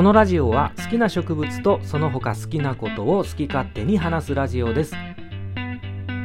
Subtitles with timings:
[0.00, 4.94] このラジオは好きな植物とその他好きなことを好き勝手に話すラジオです。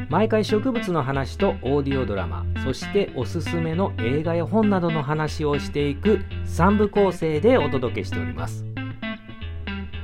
[0.08, 8.64] 毎回植物の話とオーディオドラマそしておすすめの映画や本などの話をしていく3部構成でお届けしております。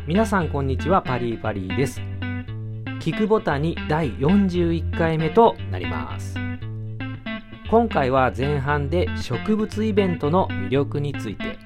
[0.04, 2.00] 皆さんこんにちはパリーパリーです。
[2.98, 6.36] 聞くボタに第41回目となります。
[7.70, 11.58] 今回は前半で植物イベントの魅力について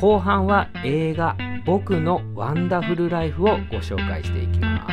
[0.00, 4.89] 後半は映画「僕のワンダフルライフ」をご紹介していきます。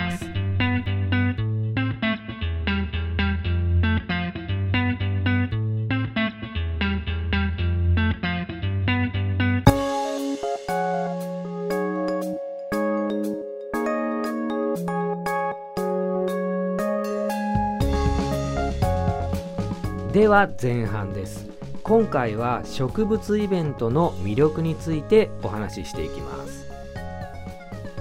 [20.27, 21.47] では前半です。
[21.83, 26.69] 今回は植物イベントの魅力についてお話ししていきます。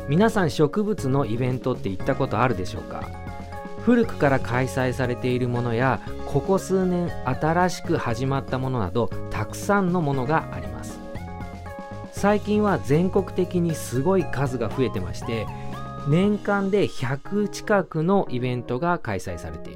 [0.08, 3.08] 皆さん植物のイベントって行ったことあるでしょうか？
[3.82, 10.98] 古くから開催されているものやここ数年新しく始まったものなどたくさんのものがあります。
[12.10, 15.46] 最近は全国的にすごい数が増えてまして
[16.08, 19.75] 年間で100近くのイベントが開催されてい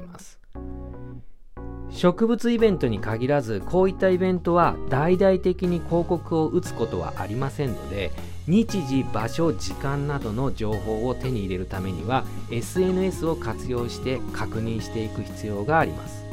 [1.91, 8.11] 植物イベントに限らずこういったイベントは大々的に広告を打つことはありませんので
[8.47, 16.25] 日時場所時間などの情報を手に入れるためには SNS を活用して確認していく必要があります。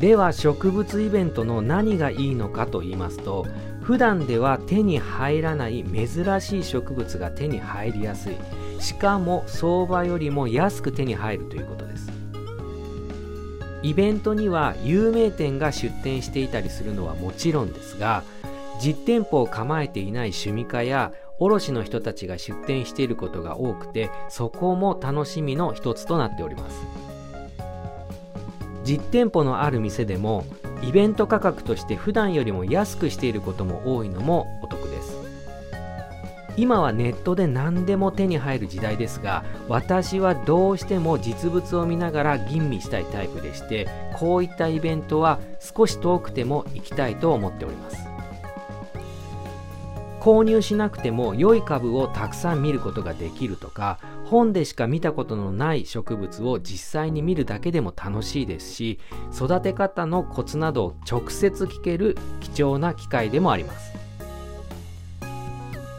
[0.00, 3.46] では植物イベントの何がいいのかと言いますと
[3.80, 8.34] 普段では手に入らない珍しい植物が手に入りやすい。
[8.80, 12.13] しかも相場よりも安く手に入るということです。
[13.84, 18.24] イベントには有名店が出店していたりするのはもちろんですが
[18.82, 26.76] 実店舗を構えていない趣味家や卸の人たちが出店していることが多くてそこも楽しみの一つとなっております。
[28.84, 30.44] 実店舗のある店でも
[30.82, 35.03] イベント価格として普段よりも安くしていることも多いのもお得です。
[36.56, 48.14] 今はネットで何でも手に入る時代ですが私はどうしても実物を見ながら吟味したいタイプでしてこういったイベントは少し遠くても行きたいと思っております。
[50.24, 58.98] 購入しなくても良い株をたくさん見ることができるとか本でしか見たことのない植物を実際に見るだけでも楽しいですし
[59.34, 64.03] 育て方のコツなどを直接聞ける貴重な機会でもあります。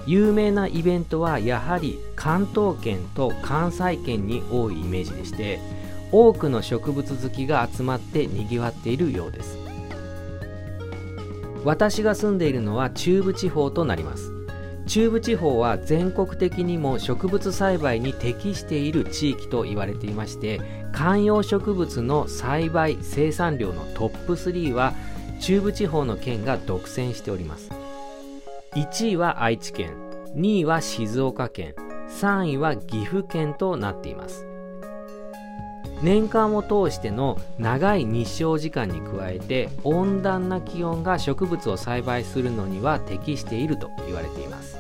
[0.08, 5.60] 有名なイベントはやはり関東圏と関西圏に多いイメージでして
[6.12, 9.58] 多くの植物好きが集まってにぎわっているようです。
[11.64, 14.32] 私が住んでいるのは中部地方となります。
[14.86, 20.62] 中部地方は全国的にも植物栽培に適している地域と言われていまして
[20.92, 24.94] 観葉植物の栽培生産量のトップ3は
[25.42, 27.75] 中部地方の県が独占しております。
[28.76, 29.96] 1位は愛知県
[30.36, 31.76] 2位は静岡県
[32.10, 34.46] 3位は岐阜県となっています。
[36.04, 44.75] 年間を通しての長い日照時間に加えて温暖な気温が植物を栽培するのには適していると言われています。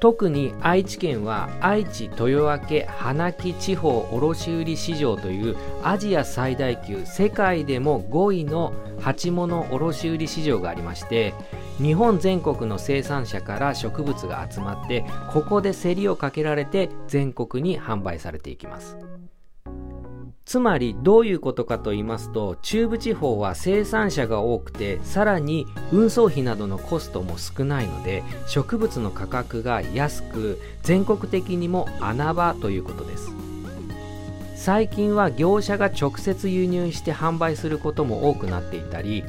[0.00, 11.34] 特に愛知県は愛知豊明花木地方卸売市場というアジア最大級世界でも5位の鉢物卸売市場がありまして
[11.78, 18.96] 日本全国の生産者から植物が集まってここで競りをかけられて全国に販売されていきます。
[20.44, 33.36] つまりどういうことかと言いますと中部地方は生産者が多くてさらに運送費などのコストも少ないので植物の価格が安く全国的にも穴場ということです。
[34.66, 39.22] 最近は業者が直接輸入して販売することも多くなっていたり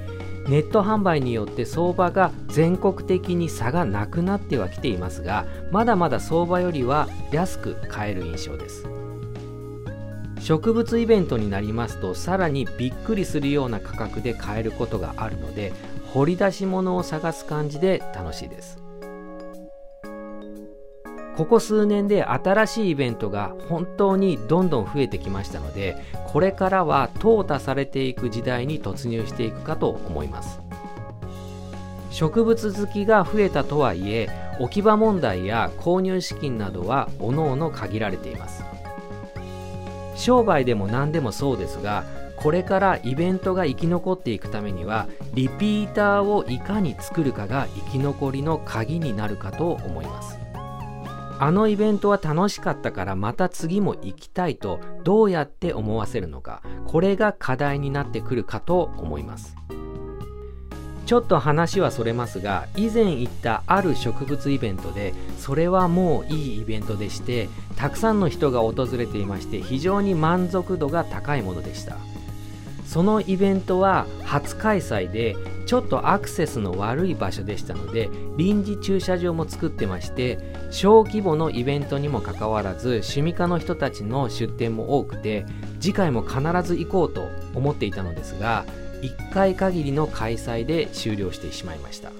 [0.47, 8.96] ネット販売によって相場が全国的に差がなくなってはきていますがまだまだ相場よりは安く買える印象です。
[10.39, 15.73] 植物イベントになりますとさらにびっくりするような価格で買えることがあるので
[16.13, 18.77] 掘り出し物を探す感じで楽しいです。
[21.35, 25.95] ここ数年で新しいイベントが本当にどんどん増えてきましたので
[26.25, 30.59] これからは淘汰されていく時代に突入していくかと思います。
[32.09, 34.29] 植物好きが増えたとはいえ
[34.59, 38.63] 置き場問題や購入資金などは各々限られています。
[40.17, 42.03] 商売でも何でもそうですが
[42.35, 50.37] これからイベントが生き残っていくためにはリピーターをいかに作るかが生き残りの鍵になるかと思います。
[51.39, 59.55] あのイベントは楽しかったからまた次も行きたいとどうやって思わせるのかこれが課題になってくるかと思います。
[61.07, 71.97] ちょっと話はそれますが以前行ったある植物イベントでそれはもういいイベントでしてたくさんの人が訪れていまして非常に満足度が高いものでした。
[72.85, 80.39] そのイベントは初開催でちょっとアクセスの悪い場所でしたので臨時駐車場も作ってまして
[80.71, 85.45] 小規模のイベントにもかかわらず趣味家の人たちの出店も多くて
[85.81, 88.65] 次回も必ず行こうと思っていたのですが
[89.01, 92.11] 1回限りの開催で終了してしまいました。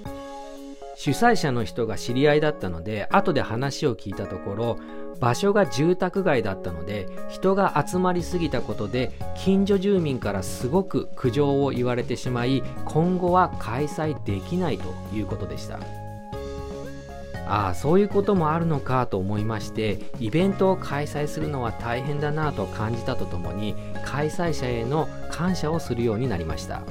[0.98, 4.78] 主催者の人が知り合いだったので後で話を聞いたところ
[5.20, 15.78] 場所が住宅街だったので人が集まりすぎたことで近所住民からすごく苦情を言われてしまい今後は開催できないということでした。
[17.48, 23.74] ああそういうこともあるのかと思いましてイベントを開催するのは大変だなと感じたとともに
[24.04, 26.82] 開催者への感謝をするようになりました。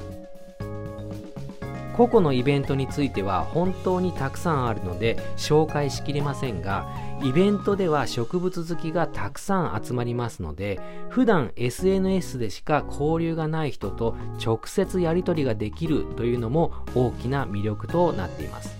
[1.97, 6.87] 個々のイベントについては本当にたくさんあるので紹介しきれませんが
[7.23, 10.79] イベントでは植物好きがたくさん集まりますので
[11.09, 18.76] 普段 SNS でしか交流がない人と直接やり取りができるというのも大きな魅力となっています。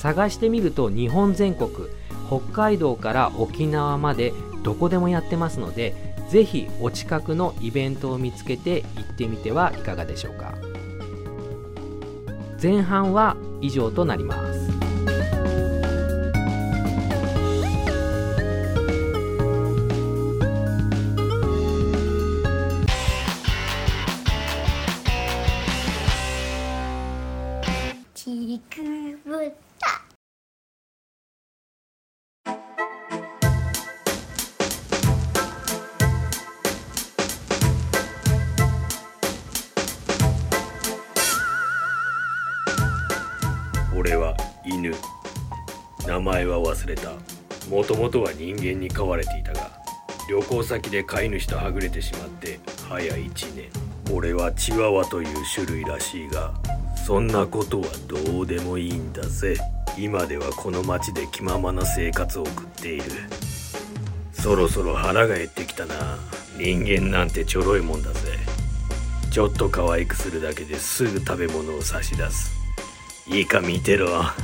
[0.00, 1.70] 探してみると日本全国
[2.26, 4.32] 北海道から沖縄まで
[4.62, 5.94] どこでもやってますので
[6.30, 10.54] ぜひお近くのイベントを見つけて行ってみてはいかがでしょうか。
[12.62, 14.79] 前半は以上となります。
[44.00, 44.94] 俺は犬。
[46.06, 47.10] 名前は忘れた。
[47.68, 49.70] もともとは人間に飼われていたが
[50.26, 52.58] 旅行先で飼い主とはぐれてしまって
[52.88, 53.68] 早1年。
[54.10, 56.54] 俺はチワワという種類らしいが
[57.06, 59.58] そんなことはどうでもいいんだぜ。
[59.98, 63.04] 今ではこの町で気ままな生活を送っている。
[64.32, 66.16] そろそろ腹が減ってきたな。
[66.56, 68.38] 人間なんてちょろいもんだぜ。
[69.30, 72.59] ちょっと可愛くするだけですぐ食べ物を差し出す。
[73.32, 74.08] いいか見てろ。
[74.18, 74.34] あ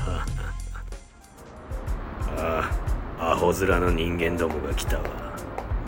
[2.39, 5.03] あアホ面の人間どもが来たわ。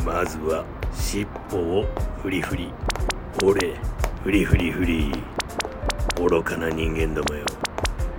[0.04, 1.86] まずは尻尾を
[2.20, 2.72] フリフリ。
[3.44, 3.76] 俺
[4.24, 5.12] フリフリフリ。
[6.20, 7.46] 愚かな人間どもよ。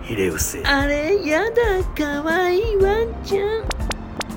[0.01, 0.63] ひれ伏せ。
[0.63, 3.47] あれやだかわいいワンちゃん。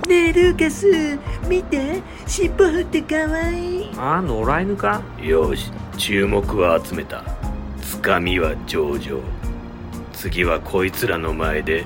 [0.08, 2.02] ねえルーカス見て。
[2.26, 3.90] 尻尾振ってかわいい。
[3.96, 5.02] あ野良犬か？
[5.22, 7.22] よし注目は集めた。
[7.80, 9.41] つかみは上々
[10.22, 11.84] 次はこいつらの前で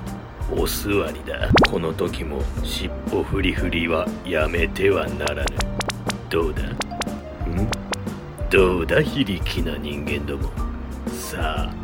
[0.53, 1.49] お座りだ。
[1.71, 5.47] この時も尻尾フリフリはやめてはならぬ。
[6.29, 6.65] どうだ？
[6.65, 6.77] ん？
[8.51, 10.51] どうだ非力な人間ども？
[11.09, 11.75] さあ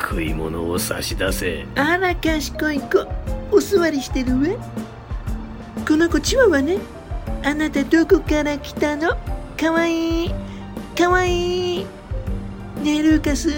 [0.00, 1.66] 食い物を差し出せ。
[1.74, 3.04] あら賢い子
[3.50, 4.46] お座りしてるわ。
[5.88, 6.78] この子チワワね。
[7.42, 9.08] あなたどこから来たの？
[9.60, 10.30] かわいい。
[10.96, 11.84] かわいい。
[12.84, 13.20] ねえルー。
[13.20, 13.50] カス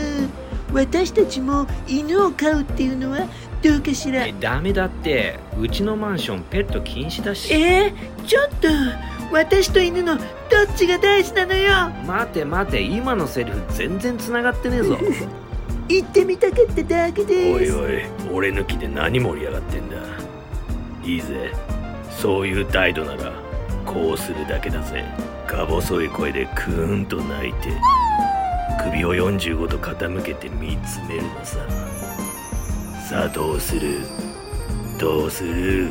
[0.73, 3.21] 私たちも犬を飼うっていうのは
[3.63, 4.27] どうかしら？
[4.27, 5.39] えダメだって。
[5.59, 7.53] うちのマンションペット禁止だし。
[7.55, 8.69] えー、ちょっと
[9.33, 10.27] 私と犬のどっ
[10.77, 11.91] ちが大事なのよ？
[12.07, 14.99] 待て待て今のセリフ全然繋がってねえぞ。
[15.89, 17.75] 行ってみたかっただけです。
[17.77, 19.97] おいおい俺抜きで何盛り上がってんだ。
[21.03, 21.53] いいぜ。
[22.11, 23.33] そういう態度なら
[23.87, 25.05] こうするだけだぜ。
[25.47, 27.71] か細い声でクーンと泣いて
[28.81, 31.59] 首を45度傾けて見つめるのさ。
[33.09, 34.01] さあどうする？
[35.01, 35.91] どうする？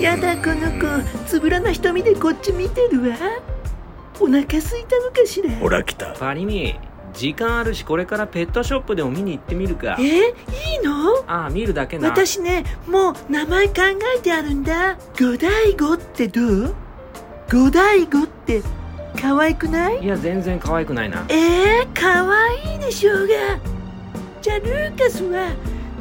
[0.00, 0.86] やだこの子。
[1.26, 3.16] つぶらな瞳でこっち見てるわ。
[4.20, 5.50] お腹空いたのかしら？
[5.56, 6.12] ほら来た。
[6.14, 6.78] パリミ
[7.12, 9.96] 時間あるしこれからペットショップでも見に行ってみるか。
[10.00, 10.30] えい
[10.76, 11.18] いの？
[11.26, 12.08] ああ見るだけな。
[12.08, 13.72] 私ねもう名前考
[14.16, 14.96] えてあるんだ。
[15.18, 16.74] 五大悟ってどう？
[17.52, 18.62] 五大悟って
[19.20, 20.02] 可愛くない？
[20.02, 21.24] いや全然可愛くないな。
[21.28, 23.34] えー、可愛いでしょうが。
[24.42, 25.54] じゃあルーカスは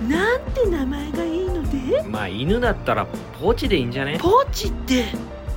[0.08, 2.04] なんて名前がいいので？
[2.10, 3.08] まあ犬だったら
[3.42, 4.18] ポチでいいんじゃね？
[4.20, 5.06] ポチって？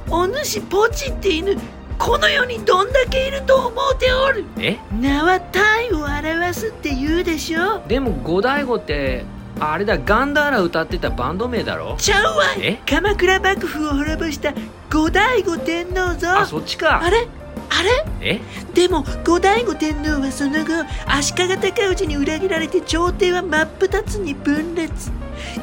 [0.08, 1.56] お主ポチって犬？
[1.98, 4.44] この世にどんだけいると思うておる？
[4.58, 4.78] え？
[4.92, 7.80] 名は体を表すって言うでしょ？
[7.88, 9.25] でも五醍醐って
[9.58, 11.96] あれだガンダーラ歌ってたバンド名だろ？
[11.98, 12.62] ちゃうわい。
[12.62, 12.80] え？
[12.86, 14.52] 鎌倉幕府を滅ぼした
[14.90, 17.02] 後醍醐天皇ぞあそっちか。
[17.02, 17.26] あれ？
[17.70, 18.04] あれ？
[18.20, 18.40] え？
[18.75, 20.72] でも後醍醐天皇はその後
[21.06, 25.10] 足利尊氏に裏切られて朝廷は真っ二つに分裂。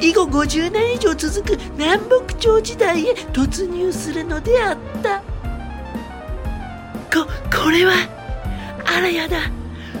[0.00, 5.22] 以後50年以上続く南北朝時代へ突入するのであった。
[7.12, 7.92] ここれは？
[8.84, 9.38] あらやだ。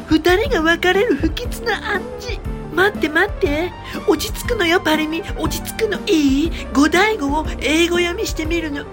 [0.06, 2.40] 二人が別れる不吉な暗示。
[2.74, 3.72] 待って待って。
[4.08, 5.22] 落ち着くのよパリミ。
[5.36, 6.52] 落ち着くのいい？
[6.72, 8.84] 五醍醐を英語読みしてみるの。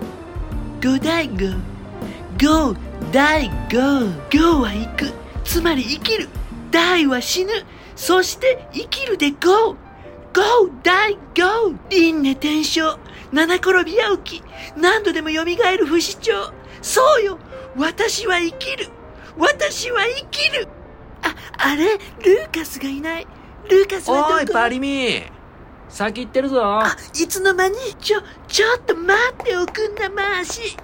[0.81, 1.59] 五醍醐
[2.39, 2.75] 五
[3.11, 3.79] 大五
[4.31, 5.11] 五は行く。
[5.43, 6.29] つまり生きる。
[6.71, 7.51] 大は死ぬ。
[7.95, 9.75] そして生きるで五。
[10.33, 11.73] 五大五。
[11.89, 12.97] 輪廻転生。
[13.33, 14.43] 七転び八起き。
[14.77, 16.37] 何度でも蘇る不死鳥。
[16.81, 17.37] そうよ。
[17.75, 18.87] 私は生きる。
[19.37, 20.69] 私は生きる。
[21.23, 21.97] ああれ？
[21.97, 23.27] ルーカスがいない。
[23.69, 24.33] ルーカスはどこ？
[24.35, 25.23] おいパリミ
[25.89, 26.63] 先行ってるぞ。
[26.63, 27.75] あいつの間に？
[27.99, 30.77] ちょちょっと待っておくんなまし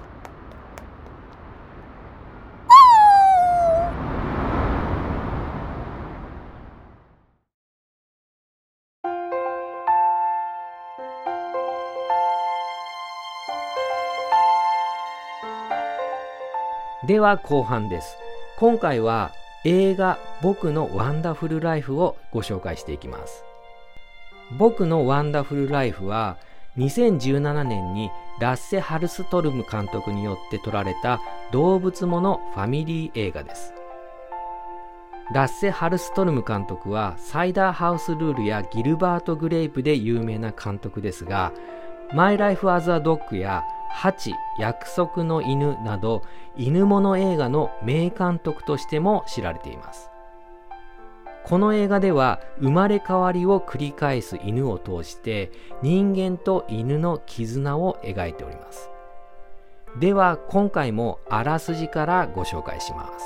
[17.06, 18.16] では後半です。
[18.58, 19.30] 今回は
[19.64, 23.44] 映画「僕のワンダフルライフ」をご紹介していきます。
[24.58, 26.38] 僕のワンダフルライフは
[26.76, 31.20] 2017年にラッセ・ハルストルム監督によって撮られた
[31.52, 33.72] 動物ものファミリー映画です。
[35.32, 41.52] ラッセ・ハルストルム監督はサイダーハウスルールやギルバート・グレイプで有名な監督ですが
[42.12, 46.22] マイ・ライフ・アズ・ア・ドッグやハチ、約束の犬など
[46.56, 50.10] 犬物映画の名監督としても知られています。
[51.44, 55.50] この映画では生まれ変わりを繰り返す犬を通して
[55.82, 58.90] 人間と犬の絆を描いております。
[59.98, 63.24] では今回もあらすじからご紹介します。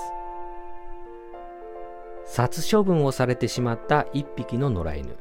[2.25, 5.17] 殺処分をされてしまった一匹の野良犬。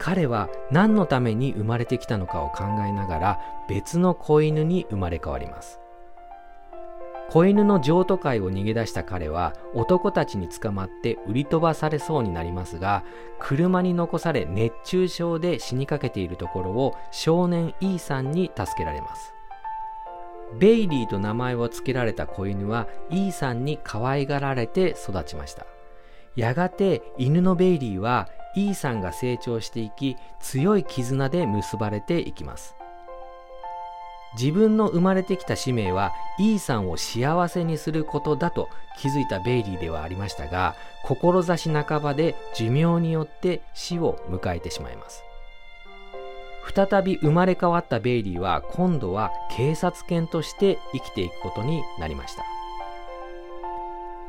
[0.00, 5.78] 彼は何のために生まれてきたのかを考えながら別の子犬に生まれ変わります。
[7.28, 13.04] 子犬の譲渡会を逃げ出した彼は男たちに捕まって売り飛ばされそうになりますが
[13.38, 19.34] 車に残され熱中症で死にかけているところを少年 E さんに助けられます。
[20.58, 25.66] ベイリーと名前を付けられた子犬は E さんに可愛がられて育ちました。
[26.36, 32.74] やがて犬のベイリーは E さんが成長していき強い絆で結ばれていきます。
[34.38, 45.24] 自分の生まれてきた使命は E さんを幸せにすることだと気づいたベイリーではありましたが志半ばで寿命によって死を迎えてしまいます。
[46.72, 52.44] 再び生まれ変わったベイリーは今度は警察犬として生きていくことになりました。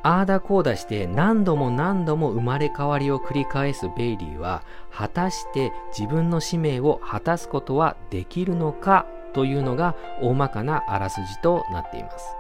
[0.04, 12.36] ああだこうだして何度も何度も生まれ変わりを繰り返すベイリーは果たして自分の使命を果たすことはできるのかというのが大まかなあらすじとなっています。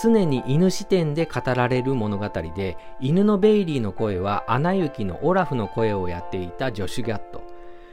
[0.00, 7.42] 常に犬視点で語られる物語で犬のベイリーの声はアナ雪のオラフの声をやっていたジョシュ・ギャット。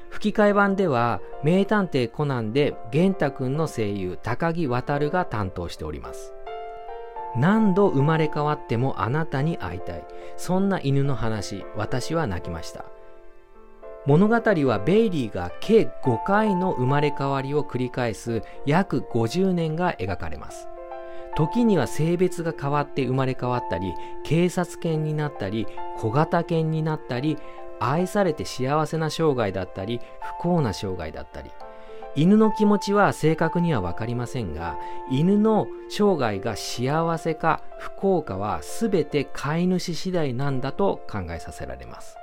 [0.09, 6.34] 吹き替え版では名探偵コナンで玄太くんの声優高木渉が担当しております。
[7.37, 10.03] 何度生まれ変わってもあなたに会いたい。
[10.37, 12.85] そんな犬の話、私は泣きました。
[14.05, 20.67] 物語はベイリーが計5回の生まれ変わりを繰り返す約50年が描かれます。
[21.35, 27.37] 時には性別が変わって生まれ変わったり、警察犬になったり、小型犬になったり、
[27.79, 31.51] 愛されて幸せな生涯だったり、不幸な生涯だったり。
[32.15, 34.77] 犬の気持ちは正確には分かりませんが
[35.12, 42.17] 犬の生涯が幸せか不幸かは全て飼い主次第なんだと考えさせられます。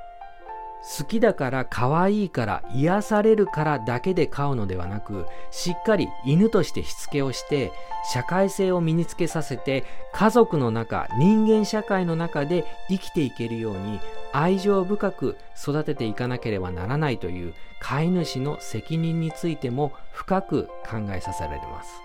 [0.83, 7.73] 好きだから可愛いから癒されるからだけで飼うのではなくしっかり犬としてしつけをして
[8.13, 14.01] 社会性を身につけさせて家族の中人間社会の中で生きていけるように
[14.33, 22.03] 愛情深く育てていかなければならないという飼い主の責任についても深く考えさせられます。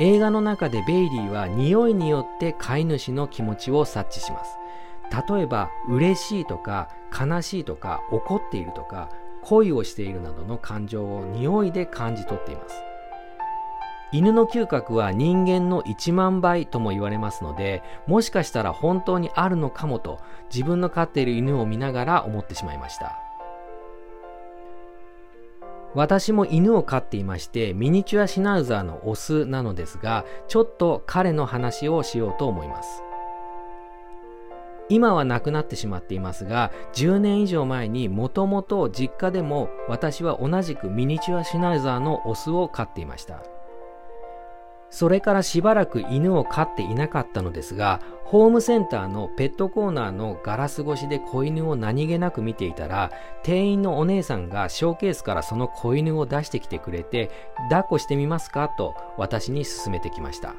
[0.00, 4.56] 映画の中でベイリーは匂いによって飼い主の気持ちを察知します。
[5.10, 9.10] 例えば嬉しいとか悲しいとか怒っているとか
[9.42, 12.74] 恋をしているなどの感情を匂いで感じ取っています。
[14.12, 20.20] 犬の嗅覚は人間の1万倍とも言われますのでもしかしたら本当にあるのかもと
[20.54, 23.18] 自分の飼っている犬を見ながら思ってしまいました。
[25.94, 33.03] 私も犬を飼っていましてミニチュアシナウザーのオスなのですがちょっと彼の話をしようと思います。
[34.88, 43.42] 今は亡くなってしまっていますが10年以上前にもともと実家でも私は同じくミニチュアシュナウザーのオスを飼っていました。
[44.90, 53.10] それからしばらく犬を飼っていなかったのですがホームセンターのペットコーナーのガラス越しで子犬を何気なく見ていたら
[53.42, 57.32] 店員のお姉さんがショーケースからその子犬を出してきてくれて
[57.70, 58.68] 抱っこしてみますか？
[58.68, 60.54] と私に勧めてきました。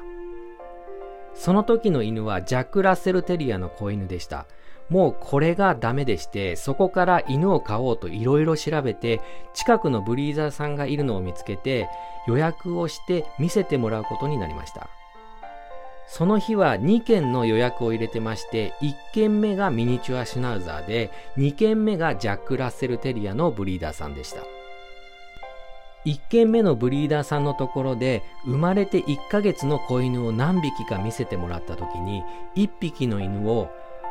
[1.36, 4.46] その時の犬はジャック・ラッセル・テリアの子犬でした。
[4.88, 9.20] もうこれがダメでして、そこから犬を飼おうといろいろ調べて、
[9.52, 11.88] 近くのブリーザーさんがいるのを見つけて、
[12.26, 14.88] 予約をして見せてもらうことになりました。
[16.08, 24.55] その日は2件の予約を入れてまして、1件目がミニチュアシュナウザーで、2件目がジャック・ラッセル・テリアのブリーダーさんでした。
[26.06, 32.22] 1軒目のブリーダーさんのところで生まれて1ヶ月の子犬を何匹か見せてもらった時に
[32.54, 33.68] 1匹の犬を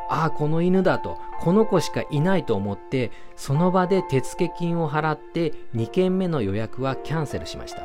[0.08, 7.82] ああこの犬だとこの子しかいないと思ってその場で手付金を払って2軒目の予約はキャンセルしました。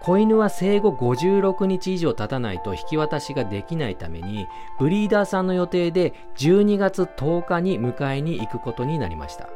[0.00, 4.46] 子犬は生後56日以上経たないと引き渡しができないために
[4.78, 9.48] ブリーダーさんの予定で12月10日に迎えに行くことになりました。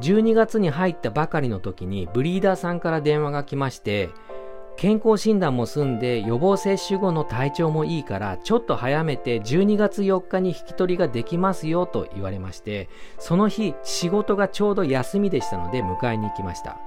[0.00, 4.10] 12月に入ったばかりの時にブリーダーさんから電話が来まして
[4.76, 16.78] 健康診断も済んで予防接種後の体調もいいからちょっと早めて12月4日に引き取りができますよと言われましてその日仕事がちょうど休みでしたので迎えに行きました。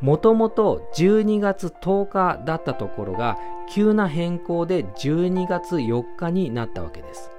[0.00, 3.38] もともと12月10日だったところが
[3.70, 7.33] 急な変更で12月4日になったわけです。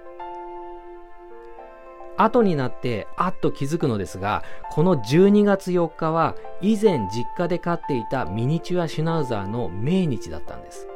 [2.17, 10.87] 後になってあっと気づくのですが、この12月4日は以前実家で飼っていたミニチュアシュナウザーの命日だったんです。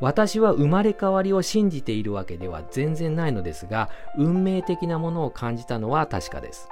[0.00, 6.68] 私は生まれ変わりを信じているわけでは全然ないのですが、運命的なものを感じたのは確かです。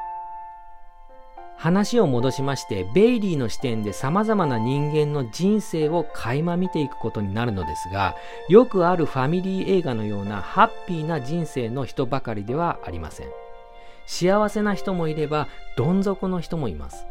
[1.57, 8.17] 話を戻しまして、ベイリーの視点で様々な人間の人生を垣間見ていくことになるのですが、
[8.49, 13.29] よくあるファミリー映画のようなハッピーな人生の人ばかりではありません。
[14.07, 17.07] 幸せな人もいれば、どん底の人もいます。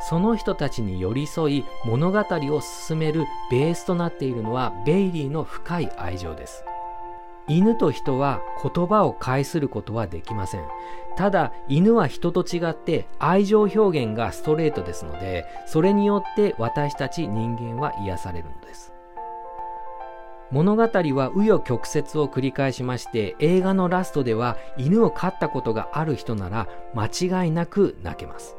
[0.00, 6.64] その人たちに寄り添い物語を進めるベースとなっているのはベイリーの深い愛情です。
[7.48, 10.64] 犬と人は言葉を介することはできません。
[11.16, 18.92] ただ、犬は人と違って愛情表現がストレートですので、それによって私たち人間は癒されるのです。
[20.50, 28.56] 物語は紆余曲折を繰り返しまして、映画のラストでは犬を飼ったことがある人なら間違いなく泣けます。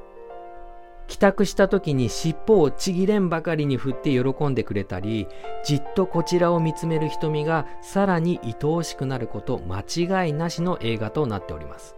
[1.08, 5.28] 帰宅した時に尻尾をちぎれんばかりに振って喜んでくれたり、
[5.64, 11.96] じっとこちらを見つめる瞳がさらに愛おしくなること間違いなしの映画となっております。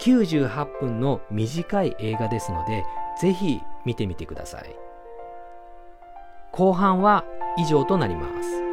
[0.00, 2.84] 98分の短い映画ですので、
[3.20, 4.76] ぜひ見てみてください。
[6.52, 7.24] 後半は
[7.56, 8.67] 以上となります。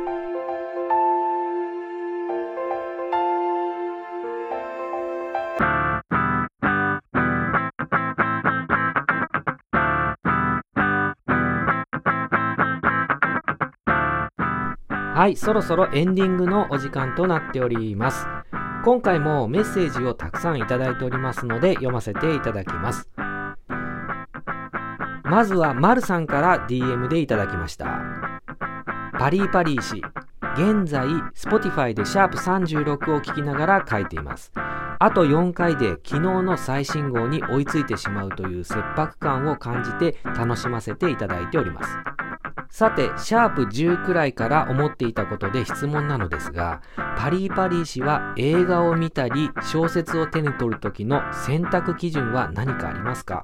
[15.16, 18.28] はい、そろそろエンディングのお時間となっております。
[18.84, 23.08] 今回もメッセージをたくさんいただいておりますので読ませていただきます。
[25.24, 28.02] まずは、まるさんから DM でいただきました。
[29.18, 30.02] パリーパリー氏、
[30.56, 34.52] 現在、Spotify でシャープ36を聞きながら書いています。
[35.00, 42.25] あと4回で昨日の最新号に追いついてしまうという切迫感を感じて楽しませていただいております。
[42.78, 46.82] さて、シャープ10くらいから思っていたことで質問なのですが、
[47.18, 53.44] パリーパリー氏は映画を見たり小説を手に取る時の選択基準は何かありますか？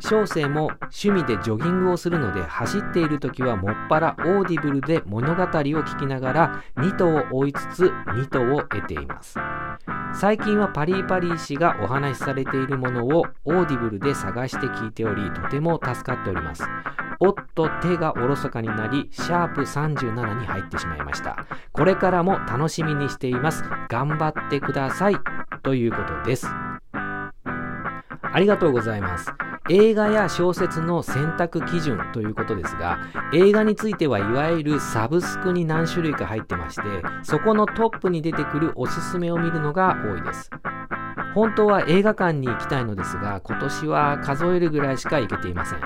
[0.00, 9.38] 小生も趣味でジョギングをするので走っている時はもっぱらオーディブルで物語を聞きながら2兎を追いつつ2兎を得ています。
[10.14, 16.64] 最近はパリーパリー氏がお話しされているものをオーディブルで探して聞いておりとても助かっております。
[17.20, 21.46] おっと手がおろそかになりシャープ37に入ってしまいました。
[21.72, 23.64] これからも楽しみにしています。
[23.88, 25.16] 頑張ってください。
[25.62, 26.48] ということです。
[28.30, 29.32] ありがとうございます。
[29.70, 32.98] 映画や小説の選択基準ということですが
[33.34, 36.82] 映画についてはいわゆるサブスクに何種類か入ってまして
[37.22, 40.50] そこのトップに出てくるおすすめを見るのが多いです。
[41.34, 45.80] 本当は映画館に行きたいのですが今年は数えるぐらいしか行けていません。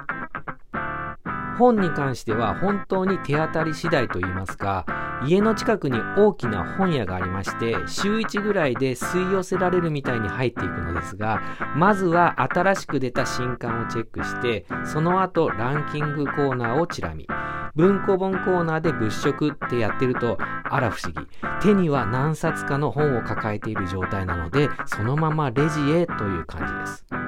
[1.59, 11.41] 本に関しては本当に手当たり次第といいますか家の近くに大きな本屋がありまして週1ぐらいで吸い寄せられるみたいに入っていくのですが
[11.77, 17.27] まずは新しく出た新刊をチェックしてその後ランキングコーナーをチラ見。
[17.75, 21.27] 文庫本コーナーで物色ってやってるとあら不思議。
[21.63, 27.22] 手には何冊かの本を抱えている状態なのでそのままレジへという感じです。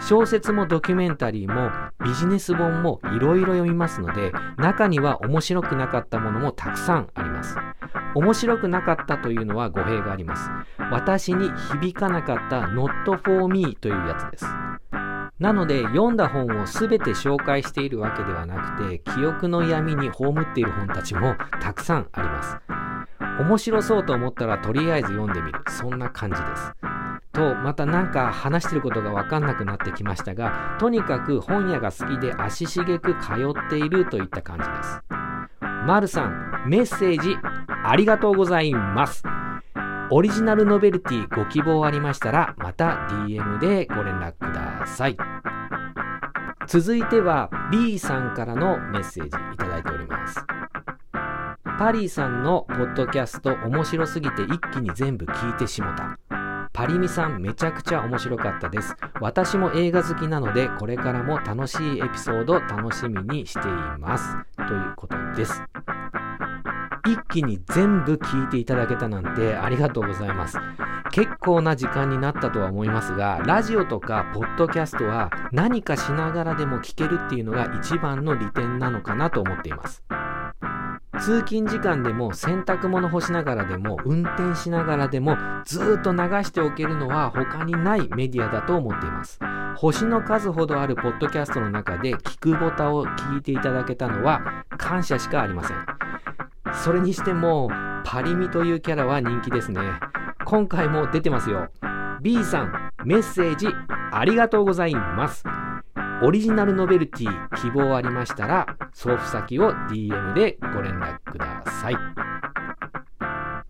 [0.00, 1.70] 小説もドキュメンタリーも
[2.04, 7.56] ビジネス本もいろいろ読みますので中には面白くなかったものもたくさんあります。
[8.14, 10.50] 面白くなかったというのは語弊があります。
[10.90, 14.46] 私に響かなかった not for me というやつです。
[15.38, 22.56] なので読んだ本を全て紹介しているわけではなくて記憶の闇に葬っている本たちもたくさんあります。
[23.40, 25.60] 面白そうと思ったらとりあえず読んでみる。
[25.68, 26.72] そんな感じです。
[27.32, 35.00] とまたなんか話してることが分かんなくなってきましたがとにかく本屋が好きで足しげく通っているといった感じです。
[35.86, 37.36] まるさんメッセージ
[37.84, 39.22] ありがとうございます。
[40.10, 45.16] オリジナルノベルティご希望ありましたらまた DM でご連絡ください。
[46.66, 50.44] 続いては B さんからのメッセージいただいております。
[51.80, 56.18] パリーさんのポッドキャスト面白すぎて一気に全部聞いてしもた。
[56.74, 58.94] パリミさんめちゃくちゃ面白かったです。
[59.18, 64.36] 私も映画好きなのでこれからも楽しいエピソード楽しみにしています。
[64.56, 65.62] ということです。
[67.06, 70.58] 一気に全部聞いていただけたなんてありがとうございます。
[71.12, 80.04] 結構な時間になったとは思いますがラジオとかポッドキャストは何かしながらでも聞けるっていうのが一番の利点なのかなと思っています。
[81.20, 89.38] 通勤時間でも洗濯物干しながらでも運転しながらでもずっと流しておけるのは他にないメディアだと思っています。
[89.76, 95.76] 星の数ほどあるポッドキャストの中で聞くボタンを聞いていただけたのは感謝しかありません。
[96.72, 97.70] それにしても
[98.04, 99.80] パリミというキャラは人気ですね。
[100.44, 101.68] 今回も出てますよ。
[102.22, 103.68] B さんメッセージ
[104.12, 105.44] ありがとうございます。
[106.22, 111.96] オリジナルノベルティ希望ありましたら送付先を DM でご連絡ください。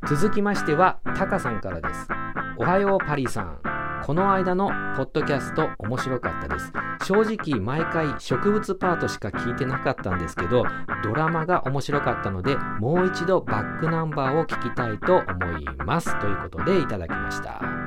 [0.08, 2.08] 続きましてはタカさんからです。
[2.56, 3.60] おはようパリさん。
[4.04, 6.72] この間のポッドキャスト面白かったです。
[7.04, 10.64] 正直毎回植物パートしか聞いてなかったんですけど
[11.02, 16.18] ドラマが面白かったのでもう一度バックナンバーを聞きたいと思います。
[16.20, 17.79] ということでいただきました。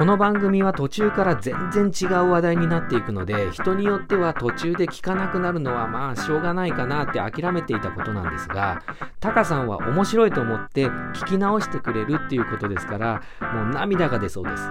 [0.00, 8.82] この番組は途中から全然違う話題になっていくので人によっては途中で聞かなくなるのはまあしょうがないかなって諦めていたことなんですが
[9.20, 14.62] タカさんは面白いと思って聞き直してくれるっていうことですからもう涙が出そうです。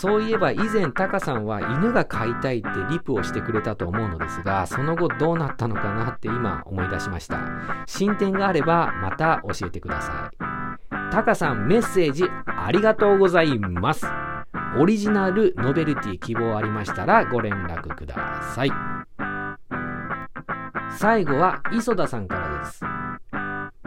[0.00, 7.40] そういえば以前タカさんは犬が飼いたいってリプをしてくれたと思うのですがその後どうなったのかなって今思い出しました。
[7.88, 10.56] 進展があればまた教えてください。
[11.10, 12.24] タカさんメッセージ
[12.66, 14.04] ありがとうございます。
[14.76, 18.72] オリジナルノベルティ希望ありましたらご連絡ください。
[20.98, 22.84] 最後は磯田さんからです。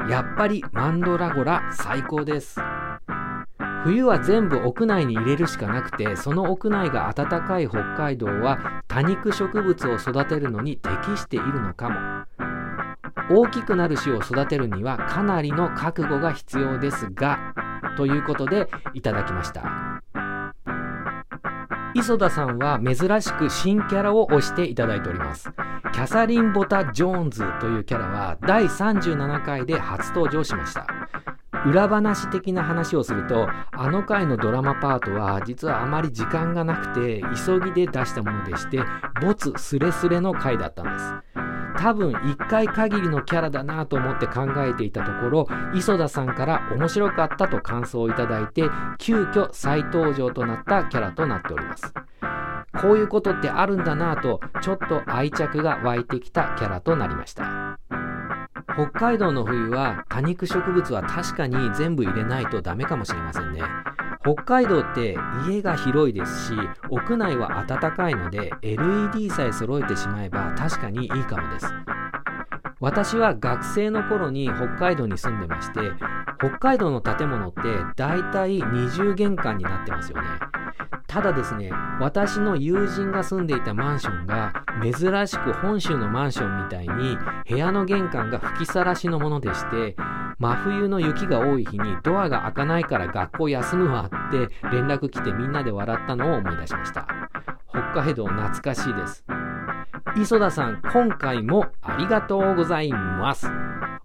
[0.09, 2.57] やっぱりマンドラゴラ最高です。
[3.83, 11.97] 冬は全部屋内に入れるしかなくてその屋内が暖かい北海道は多肉植物を育てるのに適しているのかも。
[13.29, 17.53] 大きくなる種を育てるにはかなりの覚悟が必要ですが
[17.99, 20.01] ということでいただきました。
[21.93, 25.51] 磯田さんは珍しく新キャラを推していただいております。
[25.91, 30.87] キャサリン・ボタ・ジョーンズというキャラは第37回で初登場しました。
[31.65, 38.79] 裏話的な話をするとあの回のドラマパートは実はあまり時間がなくて急ぎで出したものでして
[39.21, 41.28] ボツスレスレの回だったんです。
[41.79, 48.63] 多分1回限りのキャラだなと思って考えていたところ磯田さんから面白かったと感想をいただいて
[48.97, 51.93] 急遽再登場となったキャラとなっております。
[52.81, 57.79] こういうことってあるんだなとちょっと愛着が湧いてきたキャラとなりました。
[58.79, 63.61] 北海道の冬は多肉植物は確かに全部入れないとダメかもしれませんね。
[64.23, 65.17] 北海道って
[65.49, 66.53] 家が広いですし
[66.89, 71.65] 屋内は暖かいので LED さえ揃えてしまえば確かにいいかもです。
[72.79, 75.79] 私は学生の頃に北海道に住んでまして
[76.37, 77.61] 北海道の建物って
[77.97, 80.48] 大体二重玄関になってますよね。
[81.09, 87.17] ただですね私の友人が住んでいたマンションが珍しく本州のマンションみたいに
[87.49, 89.95] 部屋の玄関が吹きさらしのものでして
[90.37, 97.07] 真冬の雪が多い日にドアが開かないから学校休むわって連絡来てみんなで笑ったのを思い出しました。
[97.67, 99.25] 北海道懐かしいです。
[100.15, 103.47] 磯田さん今回もありがとうございます。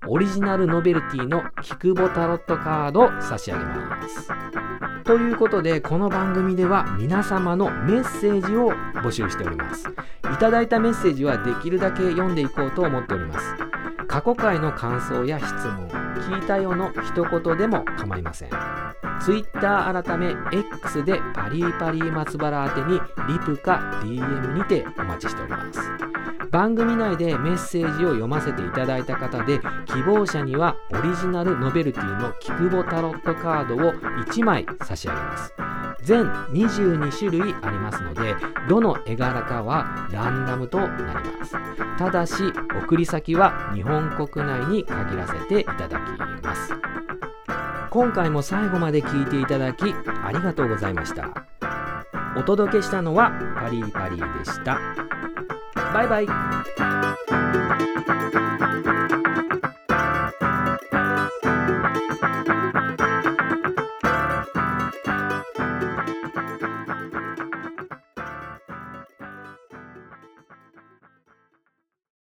[0.09, 4.63] オリジナルノベルティのキクボタロットカードを差し上げます。
[5.05, 9.87] ということでこの番組では皆様のメッセージを募集しております。
[10.33, 13.45] いただいたメッセージはできるだけ読んでいこうと思っております。
[14.09, 18.51] 過去回の感想や質問聞いたよの一言でも構いません。
[19.20, 25.81] Twitter 改め X でパリーパリー松原宛てにリプか DM にてお待ちしております。
[26.50, 35.55] 番組内でメッセージを読ませていただいた方で希望者にはオリジナルノベルティのキクボタロットカードを1枚差し上げます。
[36.05, 38.37] 全22種類ありますので
[38.68, 41.57] どの絵柄かはランダムとなります。
[41.98, 42.35] ただし
[42.85, 46.72] 送り先は日本国内に限らせていただきます。
[47.94, 51.46] 今回も最後まで聞いていただきありがとうございました。
[52.37, 54.80] お届けしたのはパリパリでした。
[55.92, 56.26] バイバイ。